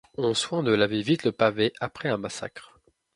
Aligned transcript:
Ont 0.17 0.33
soin 0.33 0.63
de 0.63 0.73
laver 0.73 1.03
vite 1.03 1.25
le 1.25 1.31
pavé 1.31 1.73
après 1.79 2.09
un 2.09 2.17
massacre. 2.17 2.79